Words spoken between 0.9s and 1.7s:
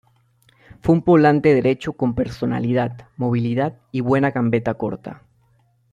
un volante